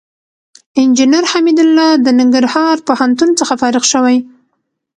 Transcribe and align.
انجينر 0.81 1.23
حميدالله 1.31 1.89
د 2.05 2.07
ننګرهار 2.19 2.77
پوهنتون 2.87 3.29
څخه 3.39 3.53
فارغ 3.61 3.83
شوى. 3.93 4.17